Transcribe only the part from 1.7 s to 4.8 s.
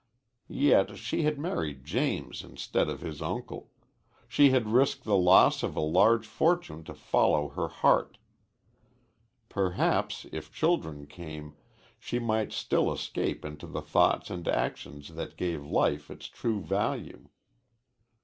James instead of his uncle. She had